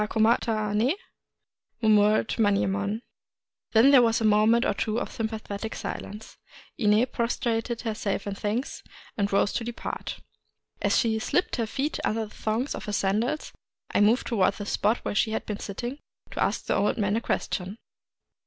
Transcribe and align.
—aa 0.01 0.07
homatta 0.15 0.75
ne 0.75 0.93
f" 0.95 0.99
murmured 1.83 2.29
Manyemon. 2.39 3.01
Then 3.73 3.91
there 3.91 4.01
was 4.01 4.19
a 4.19 4.23
moment 4.25 4.65
or 4.65 4.73
two 4.73 4.99
of 4.99 5.11
sympathetic 5.11 5.75
silence. 5.75 6.39
Ine 6.75 7.05
prostrated 7.05 7.81
herself 7.81 8.25
in 8.25 8.33
thanks, 8.33 8.81
and 9.15 9.31
rose 9.31 9.53
to 9.53 9.63
de 9.63 9.73
part. 9.73 10.19
As 10.81 10.97
she 10.97 11.19
slipped 11.19 11.57
her 11.57 11.67
feet 11.67 11.99
under 12.03 12.25
the 12.25 12.33
thongs 12.33 12.73
of 12.73 12.85
her 12.85 12.91
sandals, 12.91 13.53
I 13.91 13.99
moved 14.01 14.25
toward 14.25 14.55
the 14.55 14.65
spot 14.65 14.97
where 15.05 15.13
she 15.13 15.33
had 15.33 15.45
been 15.45 15.59
sitting, 15.59 15.99
to 16.31 16.41
ask 16.41 16.65
the 16.65 16.73
old 16.75 16.97
man 16.97 17.15
a 17.15 17.21
question. 17.21 17.77